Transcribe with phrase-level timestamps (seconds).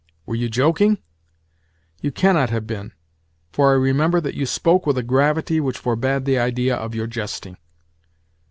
[0.25, 0.97] Were you joking?
[2.01, 2.93] You cannot have been,
[3.51, 7.05] for I remember that you spoke with a gravity which forbade the idea of your
[7.05, 7.55] jesting."